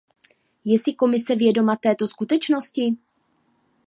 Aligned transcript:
Je 0.65 0.77
si 0.79 0.93
Komise 0.95 1.35
vědoma 1.35 1.75
této 1.75 2.07
skutečnosti? 2.07 2.97